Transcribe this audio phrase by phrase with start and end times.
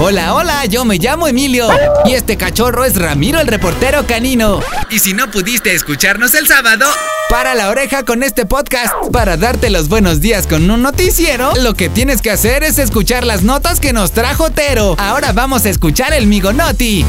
[0.00, 1.68] Hola, hola, yo me llamo Emilio.
[2.04, 4.60] Y este cachorro es Ramiro el reportero canino.
[4.90, 6.86] Y si no pudiste escucharnos el sábado,
[7.28, 8.94] para la oreja con este podcast.
[9.12, 13.24] Para darte los buenos días con un noticiero, lo que tienes que hacer es escuchar
[13.24, 14.94] las notas que nos trajo Tero.
[14.98, 17.04] Ahora vamos a escuchar el Migo Noti.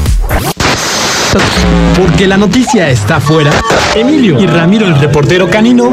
[1.96, 3.52] Porque la noticia está afuera,
[3.94, 5.92] Emilio y Ramiro el reportero canino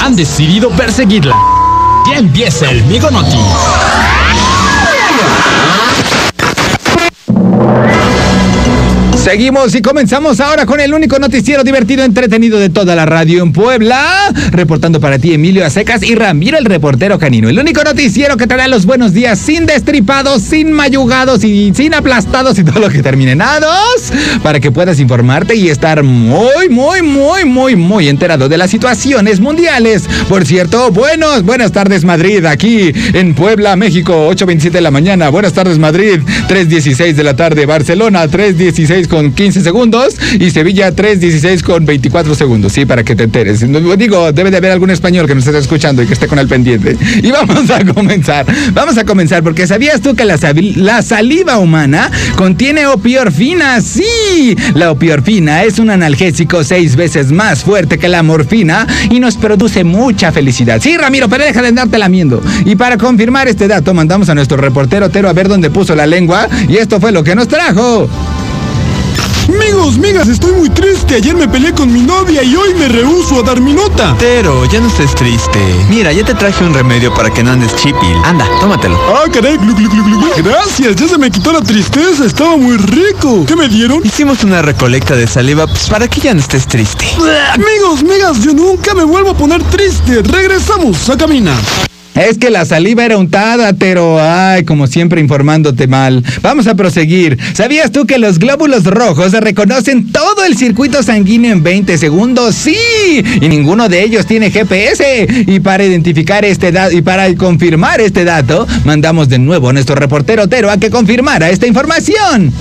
[0.00, 1.36] han decidido perseguirla.
[2.08, 3.10] Ya empieza el Migo
[9.34, 13.52] Seguimos y comenzamos ahora con el único noticiero divertido entretenido de toda la radio en
[13.52, 14.32] Puebla.
[14.52, 17.48] Reportando para ti Emilio Acecas y Ramiro el reportero canino.
[17.48, 21.94] El único noticiero que te da los buenos días sin destripados, sin mayugados y sin
[21.94, 24.12] aplastados y todo lo que termine nados.
[24.44, 29.40] Para que puedas informarte y estar muy, muy, muy, muy, muy enterado de las situaciones
[29.40, 30.04] mundiales.
[30.28, 35.28] Por cierto, buenos, buenas tardes Madrid, aquí en Puebla, México, 8.27 de la mañana.
[35.30, 37.66] Buenas tardes Madrid, 3.16 de la tarde.
[37.66, 43.24] Barcelona, 3.16 con 15 segundos y Sevilla 3.16 con 24 segundos, sí, para que te
[43.24, 43.60] enteres.
[43.98, 46.48] Digo, debe de haber algún español que nos esté escuchando y que esté con el
[46.48, 46.96] pendiente.
[47.22, 52.86] Y vamos a comenzar, vamos a comenzar, porque ¿sabías tú que la, saliva humana contiene
[52.86, 53.80] opiorfina?
[53.80, 59.36] Sí, la opiorfina es un analgésico seis veces más fuerte que la morfina y nos
[59.36, 60.80] produce mucha felicidad.
[60.80, 62.42] Sí, Ramiro, pero deja de andarte lamiendo.
[62.64, 66.06] Y para confirmar este dato, mandamos a nuestro reportero Tero a ver dónde puso la
[66.06, 68.08] lengua y esto fue lo que nos trajo.
[69.48, 71.16] Amigos, migas, estoy muy triste.
[71.16, 74.16] Ayer me peleé con mi novia y hoy me rehuso a dar mi nota.
[74.18, 75.58] Pero, ya no estés triste.
[75.90, 78.16] Mira, ya te traje un remedio para que no andes chipil.
[78.24, 78.98] Anda, tómatelo.
[79.08, 80.30] Ah, caray, glu, glu, glu, glu.
[80.42, 82.24] Gracias, ya se me quitó la tristeza.
[82.24, 83.44] Estaba muy rico.
[83.46, 84.00] ¿Qué me dieron?
[84.04, 87.06] Hicimos una recolecta de saliva pues, para que ya no estés triste.
[87.52, 90.22] Amigos, migas, yo nunca me vuelvo a poner triste.
[90.22, 91.60] Regresamos a caminar.
[92.14, 96.22] Es que la saliva era untada, pero ay, como siempre informándote mal.
[96.42, 97.38] Vamos a proseguir.
[97.54, 102.54] ¿Sabías tú que los glóbulos rojos reconocen todo el circuito sanguíneo en 20 segundos?
[102.54, 102.76] Sí,
[103.40, 105.26] y ninguno de ellos tiene GPS.
[105.46, 109.96] Y para identificar este dato y para confirmar este dato, mandamos de nuevo a nuestro
[109.96, 112.52] reportero Tero a que confirmara esta información.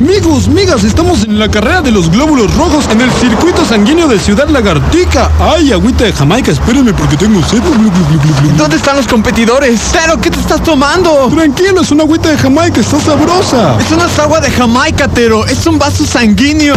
[0.00, 4.18] Amigos, migas, estamos en la carrera de los glóbulos rojos en el circuito sanguíneo de
[4.18, 5.30] Ciudad Lagartica.
[5.38, 7.62] Ay, agüita de Jamaica, espérenme porque tengo sed.
[8.56, 9.80] ¿Dónde están los competidores?
[9.92, 11.28] ¿Pero qué te estás tomando?
[11.28, 13.78] Tranquilo, es una agüita de Jamaica, está sabrosa.
[13.78, 15.46] Es una agua de Jamaica, Tero.
[15.46, 16.74] Es un vaso sanguíneo.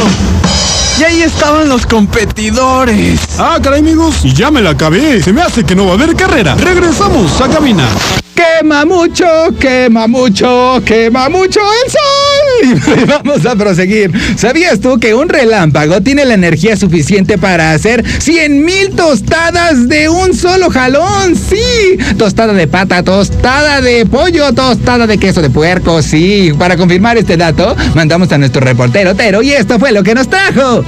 [1.00, 3.20] Y ahí estaban los competidores.
[3.40, 5.24] Ah, caray, amigos, y ya me la acabé.
[5.24, 6.56] Se me hace que no va a haber carrera.
[6.56, 7.90] Regresamos a caminar.
[8.36, 9.26] Quema mucho,
[9.60, 12.17] quema mucho, quema mucho el sol.
[12.98, 14.12] Y vamos a proseguir.
[14.36, 20.10] ¿Sabías tú que un relámpago tiene la energía suficiente para hacer 100 mil tostadas de
[20.10, 21.36] un solo jalón?
[21.36, 21.98] Sí.
[22.18, 26.02] Tostada de pata, tostada de pollo, tostada de queso de puerco.
[26.02, 26.52] Sí.
[26.58, 30.30] Para confirmar este dato, mandamos a nuestro reportero Tero y esto fue lo que nos
[30.30, 30.84] trajo.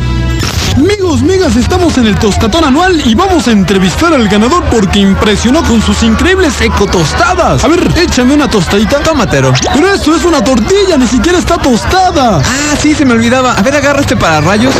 [0.80, 5.62] Amigos, migas, estamos en el Tostatón anual y vamos a entrevistar al ganador porque impresionó
[5.64, 7.66] con sus increíbles ecotostadas.
[7.66, 9.00] A ver, échame una tostadita.
[9.00, 9.52] Tómatelo.
[9.74, 12.38] Pero esto es una tortilla, ni siquiera está tostada.
[12.38, 13.56] Ah, sí, se me olvidaba.
[13.56, 14.74] A ver, agarra este para rayos.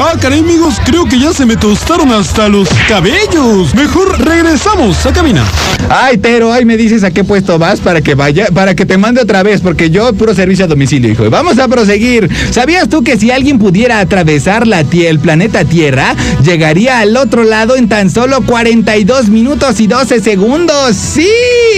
[0.00, 3.74] Ah, caray, amigos, creo que ya se me tostaron hasta los cabellos.
[3.74, 5.46] Mejor regresamos a caminar.
[5.88, 8.96] Ay, pero ay, me dices a qué puesto vas para que vaya, para que te
[8.96, 11.30] mande otra vez, porque yo puro servicio a domicilio, hijo.
[11.30, 12.28] Vamos a proseguir.
[12.50, 17.76] ¿Sabías tú que si alguien pudiera atravesar la el planeta Tierra, llegaría al otro lado
[17.76, 20.96] en tan solo 42 minutos y 12 segundos?
[20.96, 21.28] Sí,